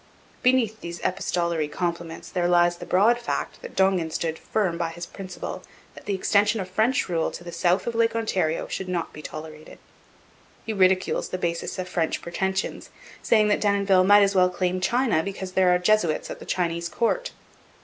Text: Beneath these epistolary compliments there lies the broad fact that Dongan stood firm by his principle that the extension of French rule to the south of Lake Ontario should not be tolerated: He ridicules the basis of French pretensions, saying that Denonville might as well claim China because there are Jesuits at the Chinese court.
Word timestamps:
Beneath 0.41 0.81
these 0.81 0.99
epistolary 1.03 1.67
compliments 1.67 2.31
there 2.31 2.47
lies 2.47 2.77
the 2.77 2.87
broad 2.87 3.19
fact 3.19 3.61
that 3.61 3.75
Dongan 3.75 4.09
stood 4.09 4.39
firm 4.39 4.75
by 4.75 4.89
his 4.89 5.05
principle 5.05 5.61
that 5.93 6.07
the 6.07 6.15
extension 6.15 6.59
of 6.59 6.67
French 6.67 7.07
rule 7.07 7.29
to 7.29 7.43
the 7.43 7.51
south 7.51 7.85
of 7.85 7.93
Lake 7.93 8.15
Ontario 8.15 8.67
should 8.67 8.89
not 8.89 9.13
be 9.13 9.21
tolerated: 9.21 9.77
He 10.65 10.73
ridicules 10.73 11.29
the 11.29 11.37
basis 11.37 11.77
of 11.77 11.87
French 11.87 12.19
pretensions, 12.19 12.89
saying 13.21 13.49
that 13.49 13.61
Denonville 13.61 14.03
might 14.03 14.23
as 14.23 14.33
well 14.33 14.49
claim 14.49 14.81
China 14.81 15.21
because 15.21 15.51
there 15.51 15.69
are 15.69 15.77
Jesuits 15.77 16.31
at 16.31 16.39
the 16.39 16.45
Chinese 16.45 16.89
court. 16.89 17.31